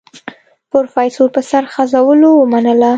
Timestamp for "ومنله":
2.35-2.89